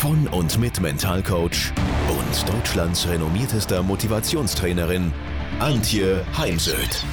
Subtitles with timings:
[0.00, 1.74] von und mit Mentalcoach
[2.08, 5.12] und Deutschlands renommiertester Motivationstrainerin
[5.58, 7.04] Antje Heimsöth.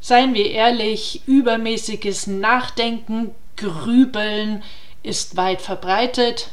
[0.00, 4.62] Seien wir ehrlich, übermäßiges Nachdenken, Grübeln
[5.02, 6.52] ist weit verbreitet.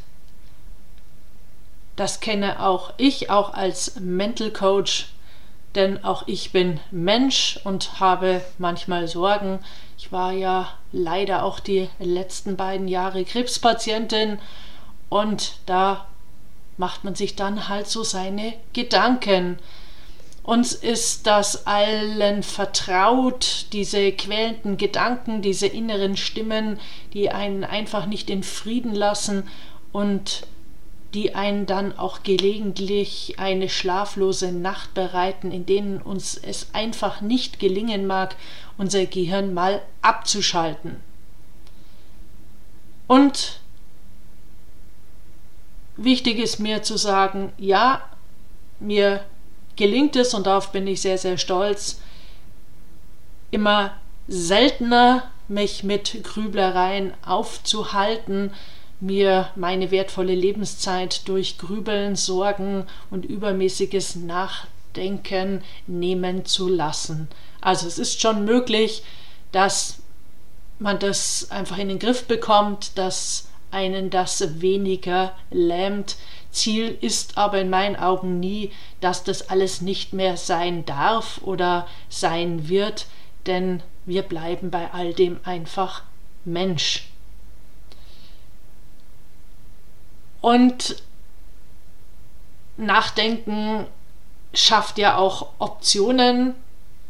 [1.95, 5.07] Das kenne auch ich, auch als Mental Coach
[5.77, 9.59] denn auch ich bin Mensch und habe manchmal Sorgen.
[9.97, 14.39] Ich war ja leider auch die letzten beiden Jahre Krebspatientin
[15.09, 16.07] und da
[16.77, 19.57] macht man sich dann halt so seine Gedanken.
[20.43, 26.79] Uns ist das allen vertraut, diese quälenden Gedanken, diese inneren Stimmen,
[27.13, 29.47] die einen einfach nicht in Frieden lassen
[29.91, 30.47] und
[31.13, 37.59] die einen dann auch gelegentlich eine schlaflose Nacht bereiten, in denen uns es einfach nicht
[37.59, 38.35] gelingen mag,
[38.77, 40.97] unser Gehirn mal abzuschalten.
[43.07, 43.61] Und
[45.95, 48.01] wichtig ist mir zu sagen, ja,
[48.79, 49.23] mir
[49.77, 52.01] gelingt es und darauf bin ich sehr, sehr stolz,
[53.49, 53.93] immer
[54.27, 58.51] seltener mich mit Grüblereien aufzuhalten,
[58.99, 67.27] mir meine wertvolle Lebenszeit durch Grübeln, Sorgen und übermäßiges Nachdenken nehmen zu lassen.
[67.61, 69.03] Also es ist schon möglich,
[69.51, 69.99] dass
[70.79, 76.15] man das einfach in den Griff bekommt, dass einen das weniger lähmt.
[76.51, 78.71] Ziel ist aber in meinen Augen nie,
[79.01, 83.07] dass das alles nicht mehr sein darf oder sein wird,
[83.45, 86.03] denn wir bleiben bei all dem einfach
[86.45, 87.09] Mensch.
[90.41, 91.03] Und
[92.77, 93.85] Nachdenken
[94.53, 96.55] schafft ja auch Optionen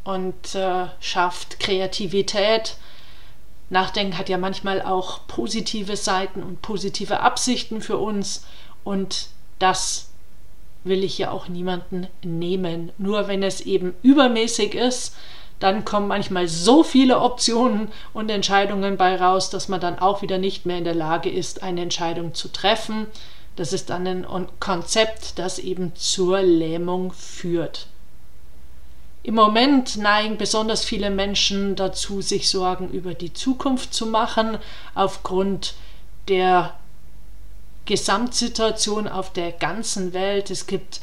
[0.03, 2.77] und äh, schafft Kreativität.
[3.69, 8.45] Nachdenken hat ja manchmal auch positive Seiten und positive Absichten für uns
[8.83, 9.27] und
[9.59, 10.09] das
[10.85, 12.93] will ich ja auch niemanden nehmen.
[12.97, 15.15] Nur wenn es eben übermäßig ist,
[15.59, 20.37] dann kommen manchmal so viele Optionen und Entscheidungen bei raus, dass man dann auch wieder
[20.37, 23.07] nicht mehr in der Lage ist, eine Entscheidung zu treffen.
[23.55, 27.87] Das ist dann ein Konzept, das eben zur Lähmung führt.
[29.23, 34.57] Im Moment neigen besonders viele Menschen dazu, sich Sorgen über die Zukunft zu machen,
[34.93, 35.73] aufgrund
[36.29, 36.75] der
[37.85, 40.51] Gesamtsituation auf der ganzen Welt.
[40.51, 41.01] Es gibt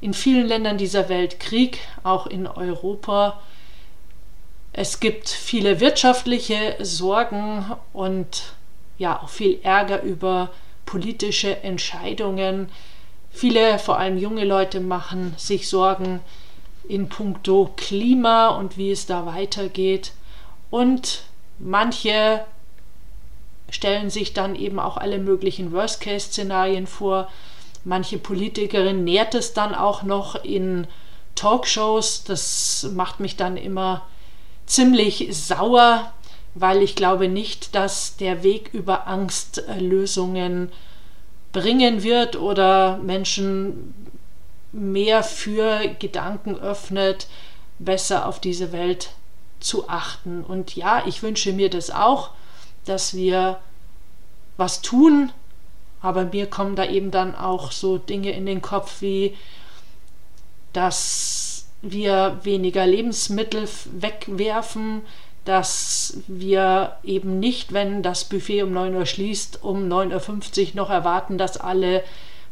[0.00, 3.40] in vielen Ländern dieser Welt Krieg, auch in Europa.
[4.72, 8.54] Es gibt viele wirtschaftliche Sorgen und
[8.96, 10.50] ja auch viel Ärger über
[10.86, 12.70] politische Entscheidungen.
[13.30, 16.20] Viele, vor allem junge Leute, machen sich Sorgen
[16.88, 20.12] in puncto Klima und wie es da weitergeht.
[20.70, 21.24] Und
[21.58, 22.44] manche
[23.68, 27.28] stellen sich dann eben auch alle möglichen Worst-Case-Szenarien vor.
[27.84, 30.86] Manche Politikerin nährt es dann auch noch in
[31.34, 32.24] Talkshows.
[32.24, 34.02] Das macht mich dann immer
[34.66, 36.12] ziemlich sauer,
[36.54, 40.70] weil ich glaube nicht, dass der Weg über Angst äh, Lösungen
[41.52, 43.94] bringen wird oder Menschen
[44.72, 47.26] mehr für Gedanken öffnet,
[47.78, 49.10] besser auf diese Welt
[49.60, 50.42] zu achten.
[50.42, 52.30] Und ja, ich wünsche mir das auch,
[52.86, 53.58] dass wir
[54.56, 55.30] was tun,
[56.00, 59.36] aber mir kommen da eben dann auch so Dinge in den Kopf wie,
[60.72, 61.51] dass
[61.82, 65.02] wir weniger Lebensmittel wegwerfen,
[65.44, 70.90] dass wir eben nicht, wenn das Buffet um 9 Uhr schließt, um 9.50 Uhr noch
[70.90, 72.04] erwarten, dass alle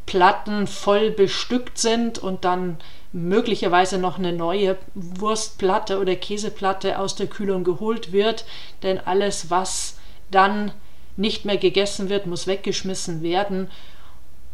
[0.06, 2.78] Platten voll bestückt sind und dann
[3.12, 8.44] möglicherweise noch eine neue Wurstplatte oder Käseplatte aus der Kühlung geholt wird,
[8.82, 9.98] denn alles, was
[10.30, 10.72] dann
[11.16, 13.70] nicht mehr gegessen wird, muss weggeschmissen werden,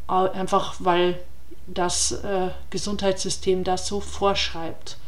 [0.07, 1.19] einfach weil
[1.67, 4.99] das äh, Gesundheitssystem das so vorschreibt.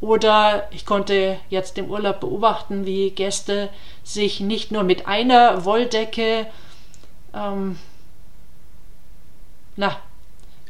[0.00, 3.68] Oder ich konnte jetzt im Urlaub beobachten, wie Gäste
[4.02, 6.46] sich nicht nur mit einer Wolldecke,
[7.34, 7.78] ähm,
[9.76, 9.96] na,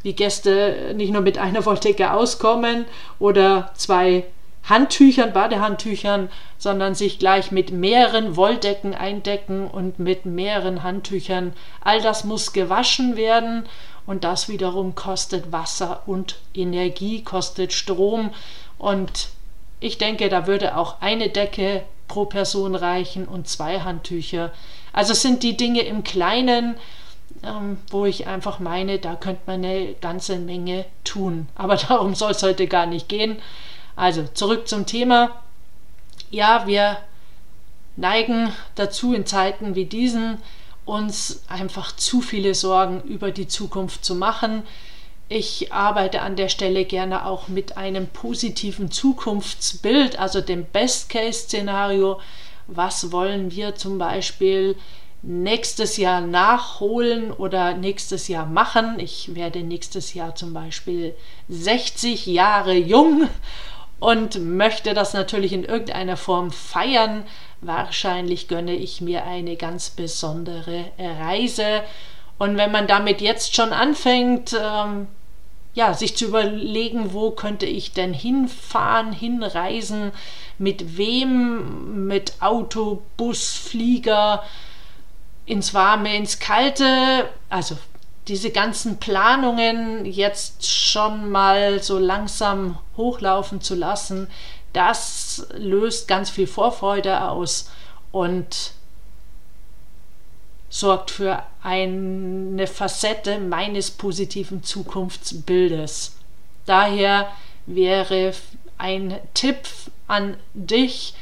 [0.02, 2.86] wie Gäste nicht nur mit einer Wolldecke auskommen
[3.18, 4.24] oder zwei
[4.68, 6.28] Handtüchern, Badehandtüchern,
[6.58, 11.54] sondern sich gleich mit mehreren Wolldecken eindecken und mit mehreren Handtüchern.
[11.80, 13.66] All das muss gewaschen werden
[14.10, 18.30] und das wiederum kostet Wasser und Energie, kostet Strom
[18.76, 19.28] und
[19.78, 24.50] ich denke, da würde auch eine Decke pro Person reichen und zwei Handtücher.
[24.92, 26.74] Also sind die Dinge im Kleinen,
[27.44, 31.48] ähm, wo ich einfach meine, da könnte man eine ganze Menge tun.
[31.54, 33.36] Aber darum soll es heute gar nicht gehen.
[33.94, 35.40] Also zurück zum Thema.
[36.32, 36.96] Ja, wir
[37.94, 40.38] neigen dazu in Zeiten wie diesen,
[40.90, 44.64] uns einfach zu viele Sorgen über die Zukunft zu machen.
[45.28, 52.20] Ich arbeite an der Stelle gerne auch mit einem positiven Zukunftsbild, also dem Best-Case-Szenario.
[52.66, 54.74] Was wollen wir zum Beispiel
[55.22, 58.98] nächstes Jahr nachholen oder nächstes Jahr machen?
[58.98, 61.14] Ich werde nächstes Jahr zum Beispiel
[61.48, 63.28] 60 Jahre jung
[64.00, 67.24] und möchte das natürlich in irgendeiner Form feiern.
[67.60, 71.82] Wahrscheinlich gönne ich mir eine ganz besondere Reise.
[72.38, 75.08] Und wenn man damit jetzt schon anfängt, ähm,
[75.74, 80.12] ja, sich zu überlegen, wo könnte ich denn hinfahren, hinreisen,
[80.58, 84.42] mit wem, mit Auto, Bus, Flieger,
[85.46, 87.76] ins Warme, ins Kalte, also
[88.28, 94.28] diese ganzen Planungen jetzt schon mal so langsam hochlaufen zu lassen,
[94.72, 97.70] das löst ganz viel Vorfreude aus
[98.12, 98.72] und
[100.68, 106.16] sorgt für eine Facette meines positiven Zukunftsbildes.
[106.64, 107.28] Daher
[107.66, 108.32] wäre
[108.78, 109.68] ein Tipp
[110.06, 111.14] an dich,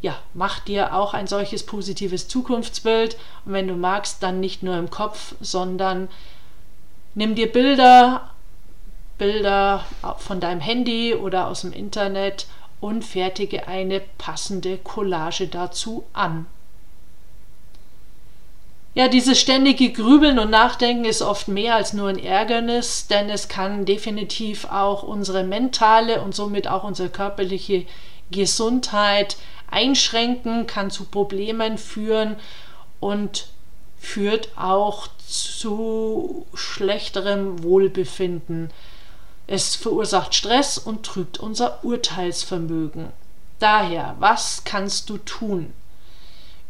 [0.00, 4.76] ja, mach dir auch ein solches positives Zukunftsbild und wenn du magst, dann nicht nur
[4.76, 6.08] im Kopf, sondern
[7.14, 8.30] nimm dir Bilder,
[9.18, 9.84] Bilder
[10.18, 12.46] von deinem Handy oder aus dem Internet
[12.84, 16.44] und fertige eine passende Collage dazu an.
[18.92, 23.48] Ja, dieses ständige Grübeln und Nachdenken ist oft mehr als nur ein Ärgernis, denn es
[23.48, 27.86] kann definitiv auch unsere mentale und somit auch unsere körperliche
[28.30, 29.38] Gesundheit
[29.70, 32.36] einschränken, kann zu Problemen führen
[33.00, 33.48] und
[33.98, 38.70] führt auch zu schlechterem Wohlbefinden.
[39.46, 43.08] Es verursacht Stress und trübt unser Urteilsvermögen.
[43.58, 45.72] Daher, was kannst du tun?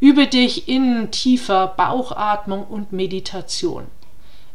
[0.01, 3.87] Übe dich in tiefer Bauchatmung und Meditation.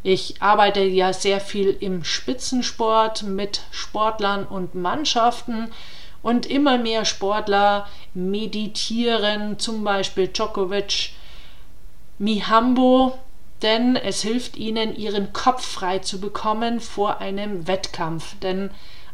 [0.02, 5.70] Ich arbeite ja sehr viel im Spitzensport mit Sportlern und Mannschaften
[6.22, 11.10] und immer mehr Sportler meditieren, zum Beispiel Djokovic,
[12.18, 13.18] Mihambo,
[13.62, 18.38] denn es hilft ihnen, ihren Kopf frei zu bekommen vor einem Wettkampf.
[18.40, 18.70] Denn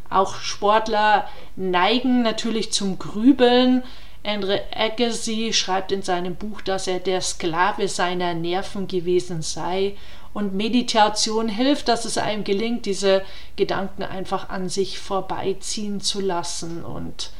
[0.08, 3.82] auch Sportler neigen natürlich zum Grübeln,
[4.26, 9.96] Andre Agassi schreibt in seinem Buch, dass er der Sklave seiner Nerven gewesen sei.
[10.34, 13.22] Und Meditation hilft, dass es einem gelingt, diese
[13.54, 17.30] Gedanken einfach an sich vorbeiziehen zu lassen und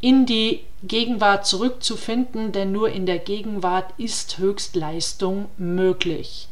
[0.00, 6.48] in die Gegenwart zurückzufinden, denn nur in der Gegenwart ist Höchstleistung möglich.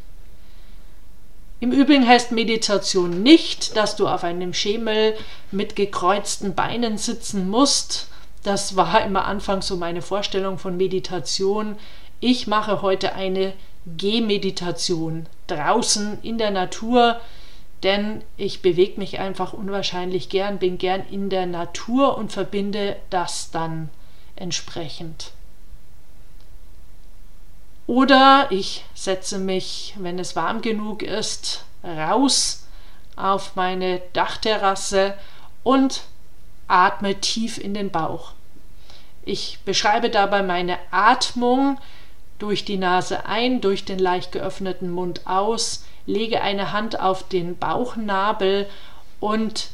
[1.61, 5.15] Im Übrigen heißt Meditation nicht, dass du auf einem Schemel
[5.51, 8.09] mit gekreuzten Beinen sitzen musst,
[8.47, 11.75] das war immer anfangs so meine Vorstellung von Meditation.
[12.21, 13.55] Ich mache heute eine
[13.97, 17.21] Gehmeditation draußen in der Natur,
[17.83, 23.51] denn ich bewege mich einfach unwahrscheinlich gern, bin gern in der Natur und verbinde das
[23.51, 23.91] dann
[24.35, 25.33] entsprechend.
[27.87, 32.67] Oder ich setze mich, wenn es warm genug ist, raus
[33.15, 35.15] auf meine Dachterrasse
[35.63, 36.03] und
[36.69, 38.33] atme tief in den Bauch.
[39.25, 41.79] Ich beschreibe dabei meine Atmung
[42.39, 47.59] durch die Nase ein, durch den leicht geöffneten Mund aus, lege eine Hand auf den
[47.59, 48.69] Bauchnabel
[49.21, 49.71] und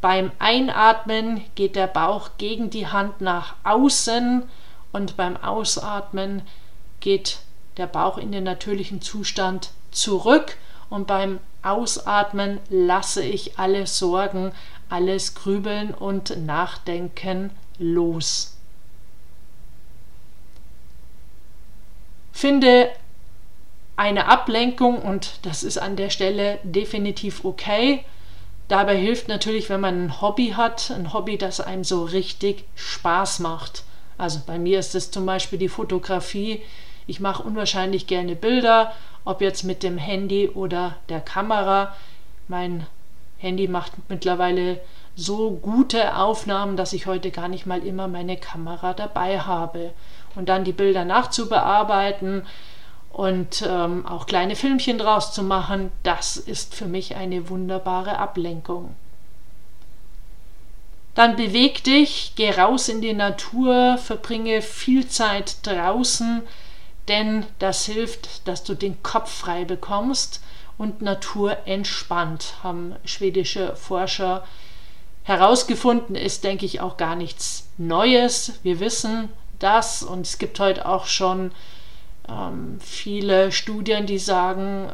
[0.00, 4.42] beim Einatmen geht der Bauch gegen die Hand nach außen
[4.92, 6.42] und beim Ausatmen
[7.00, 7.38] geht
[7.76, 10.56] der Bauch in den natürlichen Zustand zurück
[10.90, 14.52] und beim Ausatmen lasse ich alle Sorgen,
[14.88, 18.56] alles Grübeln und Nachdenken los.
[22.32, 22.90] Finde
[23.96, 28.04] eine Ablenkung und das ist an der Stelle definitiv okay.
[28.68, 33.40] Dabei hilft natürlich, wenn man ein Hobby hat, ein Hobby, das einem so richtig Spaß
[33.40, 33.84] macht.
[34.16, 36.62] Also bei mir ist es zum Beispiel die Fotografie.
[37.06, 38.92] Ich mache unwahrscheinlich gerne Bilder,
[39.24, 41.94] ob jetzt mit dem Handy oder der Kamera.
[42.48, 42.86] Mein
[43.38, 44.80] Handy macht mittlerweile
[45.14, 49.90] so gute Aufnahmen, dass ich heute gar nicht mal immer meine Kamera dabei habe.
[50.34, 52.44] Und dann die Bilder nachzubearbeiten
[53.14, 58.96] und ähm, auch kleine Filmchen draus zu machen, das ist für mich eine wunderbare Ablenkung.
[61.14, 66.42] Dann beweg dich, geh raus in die Natur, verbringe viel Zeit draußen,
[67.06, 70.42] denn das hilft, dass du den Kopf frei bekommst
[70.76, 74.44] und Natur entspannt, haben schwedische Forscher
[75.22, 78.58] herausgefunden, ist, denke ich, auch gar nichts Neues.
[78.64, 79.28] Wir wissen
[79.60, 81.52] das und es gibt heute auch schon
[82.28, 84.90] ähm, viele Studien, die sagen,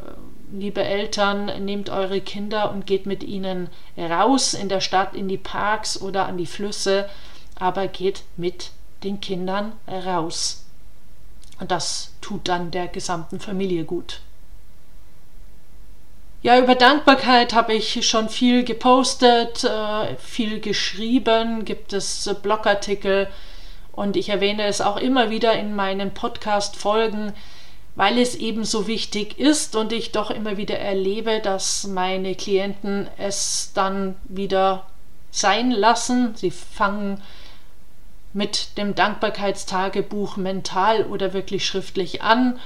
[0.52, 5.38] liebe Eltern, nehmt eure Kinder und geht mit ihnen raus in der Stadt, in die
[5.38, 7.08] Parks oder an die Flüsse,
[7.56, 8.70] aber geht mit
[9.04, 10.64] den Kindern raus.
[11.60, 14.20] Und das tut dann der gesamten Familie gut.
[16.42, 23.28] Ja, über Dankbarkeit habe ich schon viel gepostet, äh, viel geschrieben, gibt es äh, Blogartikel
[23.92, 27.32] und ich erwähne es auch immer wieder in meinen Podcast-Folgen,
[27.96, 33.08] weil es eben so wichtig ist und ich doch immer wieder erlebe, dass meine Klienten
[33.18, 34.86] es dann wieder
[35.30, 36.34] sein lassen.
[36.34, 37.20] Sie fangen
[38.32, 42.58] mit dem Dankbarkeitstagebuch mental oder wirklich schriftlich an,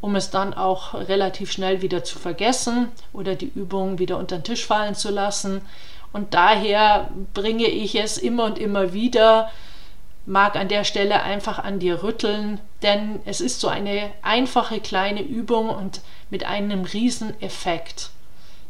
[0.00, 4.44] um es dann auch relativ schnell wieder zu vergessen oder die Übung wieder unter den
[4.44, 5.60] Tisch fallen zu lassen.
[6.12, 9.50] Und daher bringe ich es immer und immer wieder,
[10.30, 15.22] mag an der Stelle einfach an dir rütteln, denn es ist so eine einfache kleine
[15.22, 18.10] Übung und mit einem riesen Effekt.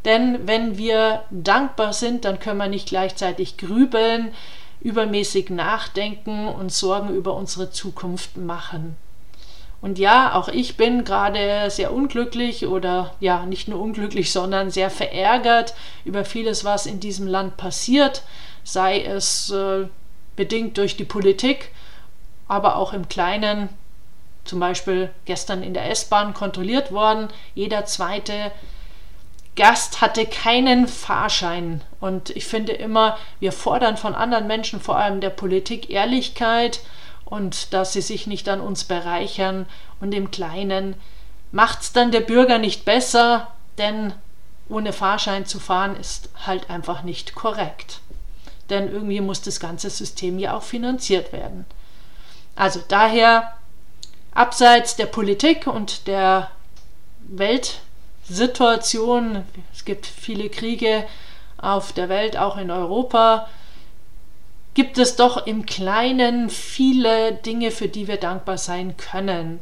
[0.06, 4.32] Denn wenn wir dankbar sind, dann können wir nicht gleichzeitig grübeln,
[4.80, 8.96] übermäßig nachdenken und Sorgen über unsere Zukunft machen.
[9.82, 14.88] Und ja, auch ich bin gerade sehr unglücklich oder ja, nicht nur unglücklich, sondern sehr
[14.88, 15.74] verärgert
[16.06, 18.22] über vieles, was in diesem Land passiert,
[18.64, 19.86] sei es äh,
[20.36, 21.70] bedingt durch die Politik,
[22.48, 23.68] aber auch im Kleinen,
[24.44, 28.52] zum Beispiel gestern in der S-Bahn kontrolliert worden, jeder zweite
[29.56, 31.82] Gast hatte keinen Fahrschein.
[32.00, 36.80] Und ich finde immer, wir fordern von anderen Menschen, vor allem der Politik, Ehrlichkeit
[37.24, 39.66] und dass sie sich nicht an uns bereichern.
[40.00, 40.94] Und im Kleinen
[41.52, 44.14] macht es dann der Bürger nicht besser, denn
[44.68, 48.00] ohne Fahrschein zu fahren ist halt einfach nicht korrekt.
[48.70, 51.66] Denn irgendwie muss das ganze System ja auch finanziert werden.
[52.56, 53.54] Also daher,
[54.32, 56.50] abseits der Politik und der
[57.20, 57.80] Welt,
[58.30, 59.44] Situation.
[59.72, 61.04] Es gibt viele Kriege
[61.58, 63.48] auf der Welt, auch in Europa.
[64.74, 69.60] Gibt es doch im Kleinen viele Dinge, für die wir dankbar sein können.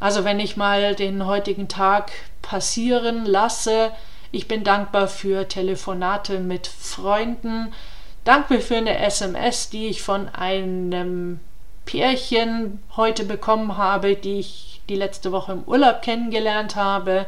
[0.00, 3.90] Also wenn ich mal den heutigen Tag passieren lasse,
[4.32, 7.72] ich bin dankbar für Telefonate mit Freunden,
[8.24, 11.40] dankbar für eine SMS, die ich von einem
[11.84, 17.26] Pärchen heute bekommen habe, die ich die letzte Woche im Urlaub kennengelernt habe.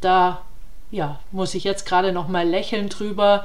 [0.00, 0.40] Da
[0.90, 3.44] ja, muss ich jetzt gerade noch mal lächeln drüber.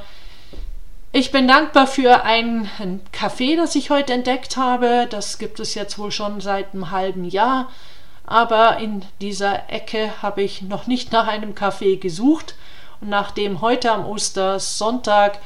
[1.11, 5.07] Ich bin dankbar für ein, ein Café, das ich heute entdeckt habe.
[5.09, 7.69] Das gibt es jetzt wohl schon seit einem halben Jahr.
[8.25, 12.55] Aber in dieser Ecke habe ich noch nicht nach einem Café gesucht.
[13.01, 15.39] Und nachdem heute am Ostersonntag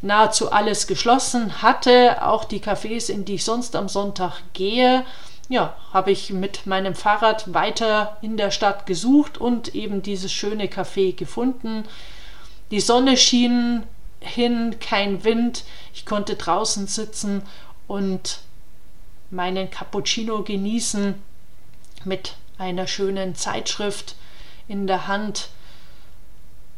[0.00, 5.04] nahezu alles geschlossen hatte, auch die Cafés, in die ich sonst am Sonntag gehe,
[5.48, 10.66] ja, habe ich mit meinem Fahrrad weiter in der Stadt gesucht und eben dieses schöne
[10.66, 11.84] Café gefunden.
[12.70, 13.84] Die Sonne schien
[14.20, 15.64] hin, kein Wind.
[15.94, 17.42] Ich konnte draußen sitzen
[17.86, 18.40] und
[19.30, 21.14] meinen Cappuccino genießen
[22.04, 24.16] mit einer schönen Zeitschrift
[24.66, 25.48] in der Hand.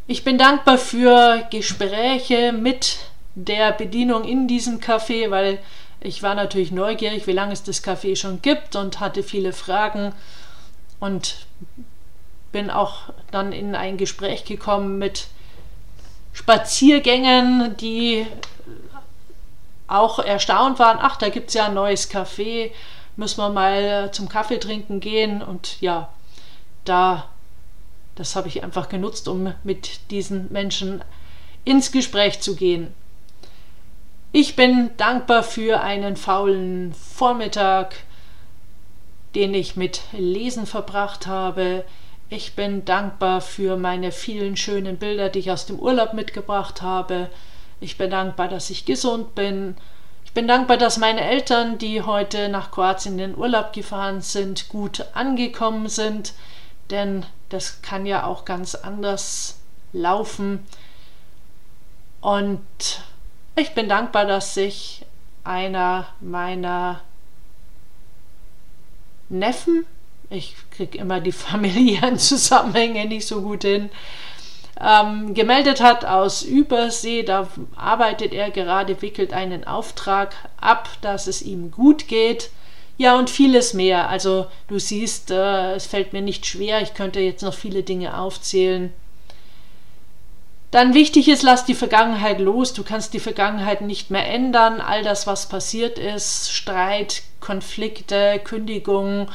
[0.06, 2.98] Ich bin dankbar für Gespräche mit
[3.34, 5.58] der Bedienung in diesem Café, weil
[6.00, 10.12] ich war natürlich neugierig, wie lange es das Café schon gibt und hatte viele Fragen
[10.98, 11.46] und
[12.52, 15.28] bin auch dann in ein Gespräch gekommen mit
[16.32, 18.26] Spaziergängern, die
[19.86, 22.70] auch erstaunt waren, ach, da gibt es ja ein neues Café,
[23.16, 26.08] müssen wir mal zum Kaffee trinken gehen und ja,
[26.84, 27.28] da,
[28.14, 31.02] das habe ich einfach genutzt, um mit diesen Menschen
[31.64, 32.94] ins Gespräch zu gehen.
[34.32, 37.96] Ich bin dankbar für einen faulen Vormittag,
[39.34, 41.84] den ich mit Lesen verbracht habe.
[42.28, 47.28] Ich bin dankbar für meine vielen schönen Bilder, die ich aus dem Urlaub mitgebracht habe.
[47.80, 49.76] Ich bin dankbar, dass ich gesund bin.
[50.24, 54.68] Ich bin dankbar, dass meine Eltern, die heute nach Kroatien in den Urlaub gefahren sind,
[54.68, 56.34] gut angekommen sind.
[56.90, 59.58] Denn das kann ja auch ganz anders
[59.92, 60.64] laufen.
[62.20, 62.60] Und
[63.56, 65.04] Ich bin dankbar, dass sich
[65.44, 67.00] einer meiner
[69.28, 69.86] Neffen,
[70.28, 73.90] ich kriege immer die familiären Zusammenhänge nicht so gut hin,
[74.80, 77.22] ähm, gemeldet hat aus Übersee.
[77.22, 82.50] Da arbeitet er gerade, wickelt einen Auftrag ab, dass es ihm gut geht.
[82.96, 84.08] Ja, und vieles mehr.
[84.08, 86.82] Also du siehst, äh, es fällt mir nicht schwer.
[86.82, 88.92] Ich könnte jetzt noch viele Dinge aufzählen.
[90.70, 92.72] Dann wichtig ist, lass die Vergangenheit los.
[92.72, 94.80] Du kannst die Vergangenheit nicht mehr ändern.
[94.80, 99.28] All das, was passiert ist, Streit, Konflikte, Kündigung,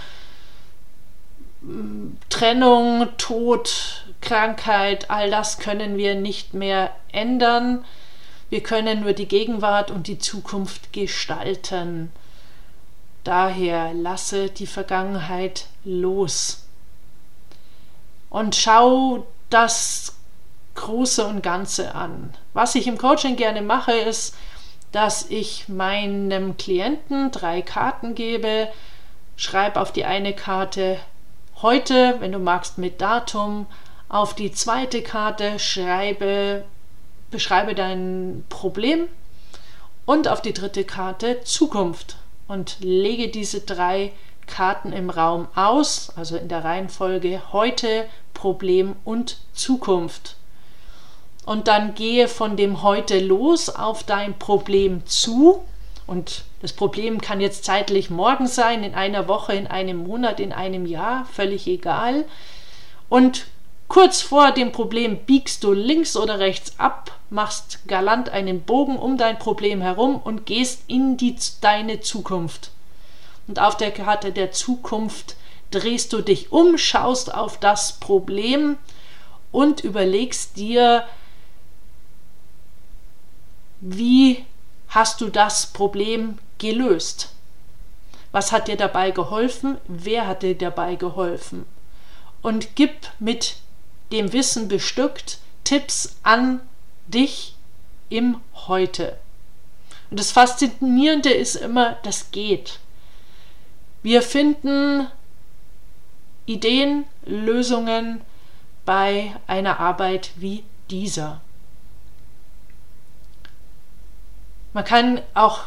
[2.30, 7.84] Trennung, Tod, Krankheit, all das können wir nicht mehr ändern.
[8.50, 12.12] Wir können nur die Gegenwart und die Zukunft gestalten.
[13.24, 16.68] Daher lasse die Vergangenheit los
[18.30, 20.14] und schau das
[20.75, 22.34] Große und Ganze an.
[22.53, 24.36] Was ich im Coaching gerne mache, ist,
[24.91, 28.67] dass ich meinem Klienten drei Karten gebe,
[29.36, 31.00] schreibe auf die eine Karte
[31.62, 33.65] heute, wenn du magst, mit Datum,
[34.08, 36.63] auf die zweite Karte schreibe,
[37.32, 39.08] beschreibe dein Problem.
[40.05, 42.17] Und auf die dritte Karte Zukunft.
[42.48, 44.13] Und lege diese drei
[44.46, 50.36] Karten im Raum aus, also in der Reihenfolge heute, Problem und Zukunft
[51.46, 55.64] und dann gehe von dem heute los auf dein Problem zu.
[56.08, 60.52] Und das Problem kann jetzt zeitlich morgen sein, in einer Woche, in einem Monat, in
[60.52, 62.25] einem Jahr, völlig egal.
[63.10, 63.46] Und
[63.88, 69.18] kurz vor dem Problem biegst du links oder rechts ab, machst galant einen Bogen um
[69.18, 72.72] dein Problem herum und gehst in die, deine Zukunft.
[73.48, 75.36] Und auf der Karte der Zukunft
[75.70, 78.78] drehst du dich um, schaust auf das Problem
[79.52, 81.04] und überlegst dir,
[83.88, 84.44] wie
[84.88, 87.29] hast du das Problem gelöst?
[88.31, 89.77] Was hat dir dabei geholfen?
[89.88, 91.66] Wer hat dir dabei geholfen?
[92.42, 93.57] Und gib mit
[94.12, 96.62] dem Wissen bestückt Tipps an
[97.05, 97.55] dich
[98.09, 99.18] im Heute.
[100.09, 102.79] Und das Faszinierende ist immer, das geht.
[104.01, 105.07] Wir finden
[106.48, 108.22] Ideen, Lösungen
[108.83, 111.42] bei einer Arbeit wie dieser.
[114.75, 115.61] Man kann auch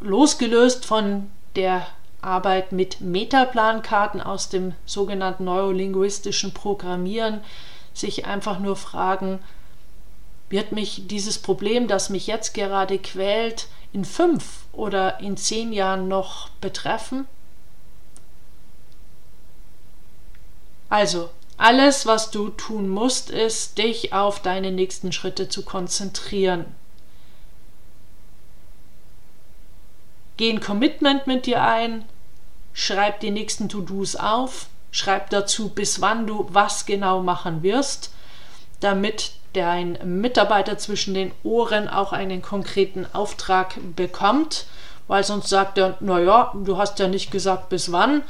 [0.00, 1.86] losgelöst von der
[2.22, 7.42] Arbeit mit Metaplankarten aus dem sogenannten neurolinguistischen Programmieren
[7.92, 9.40] sich einfach nur fragen,
[10.48, 16.08] wird mich dieses Problem, das mich jetzt gerade quält, in fünf oder in zehn Jahren
[16.08, 17.26] noch betreffen?
[20.88, 26.64] Also, alles, was du tun musst, ist, dich auf deine nächsten Schritte zu konzentrieren.
[30.36, 32.04] Geh ein Commitment mit dir ein,
[32.72, 38.12] schreib die nächsten To-Dos auf, schreib dazu, bis wann du was genau machen wirst,
[38.80, 44.66] damit dein Mitarbeiter zwischen den Ohren auch einen konkreten Auftrag bekommt,
[45.06, 48.22] weil sonst sagt er, naja, du hast ja nicht gesagt, bis wann.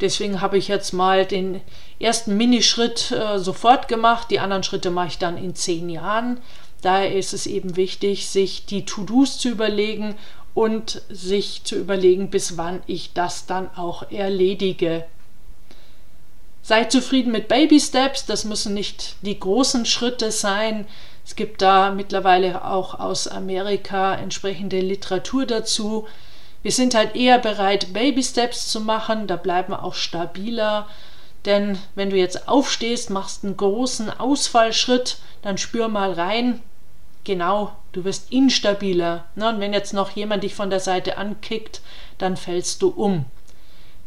[0.00, 1.60] Deswegen habe ich jetzt mal den
[2.00, 6.40] ersten Minischritt äh, sofort gemacht, die anderen Schritte mache ich dann in zehn Jahren.
[6.82, 10.16] Daher ist es eben wichtig, sich die To-Dos zu überlegen
[10.54, 15.04] und sich zu überlegen, bis wann ich das dann auch erledige.
[16.62, 20.86] Sei zufrieden mit Baby Steps, das müssen nicht die großen Schritte sein.
[21.24, 26.06] Es gibt da mittlerweile auch aus Amerika entsprechende Literatur dazu.
[26.62, 30.86] Wir sind halt eher bereit, Baby Steps zu machen, da bleiben wir auch stabiler.
[31.44, 36.62] Denn wenn du jetzt aufstehst, machst einen großen Ausfallschritt, dann spür mal rein,
[37.24, 39.24] genau, du wirst instabiler.
[39.34, 39.48] Ne?
[39.48, 41.80] Und wenn jetzt noch jemand dich von der Seite ankickt,
[42.18, 43.24] dann fällst du um.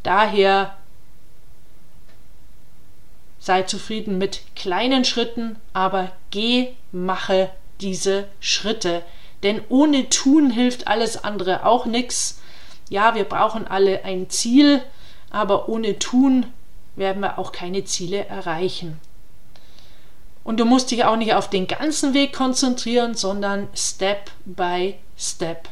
[0.03, 0.75] Daher
[3.39, 7.49] sei zufrieden mit kleinen Schritten, aber geh, mache
[7.81, 9.03] diese Schritte.
[9.43, 12.41] Denn ohne Tun hilft alles andere auch nichts.
[12.89, 14.81] Ja, wir brauchen alle ein Ziel,
[15.29, 16.47] aber ohne Tun
[16.95, 18.99] werden wir auch keine Ziele erreichen.
[20.47, 25.67] Und du musst dich auch nicht auf den ganzen Weg konzentrieren, sondern Step by Step.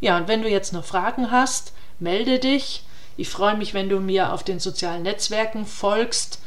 [0.00, 2.82] Ja, und wenn du jetzt noch Fragen hast, melde dich.
[3.18, 6.40] Ich freue mich, wenn du mir auf den sozialen Netzwerken folgst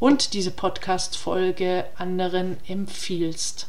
[0.00, 3.68] und diese Podcast-Folge anderen empfiehlst.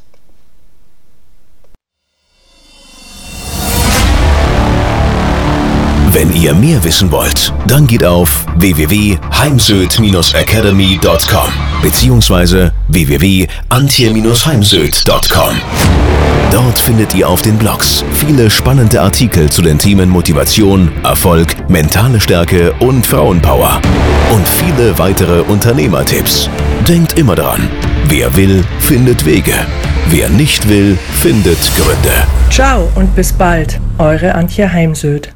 [6.09, 15.55] Wenn ihr mehr wissen wollt, dann geht auf www.heimsöd-academy.com beziehungsweise www.antje-heimsöd.com.
[16.51, 22.21] Dort findet ihr auf den Blogs viele spannende Artikel zu den Themen Motivation, Erfolg, mentale
[22.21, 23.81] Stärke und Frauenpower.
[24.33, 26.49] Und viele weitere Unternehmertipps.
[26.87, 27.67] Denkt immer daran,
[28.07, 29.55] wer will, findet Wege.
[30.09, 32.27] Wer nicht will, findet Gründe.
[32.51, 35.33] Ciao und bis bald, eure Antje Heimsöth.